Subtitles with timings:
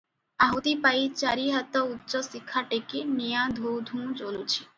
[0.43, 4.59] ଆହୁତି ପାଇ ଚାରି ହାତ ଉଚ୍ଚ ଶିଖା ଟେକି ନିଆଁ ଧୂ-ଧୂ ଜଳୁଛି।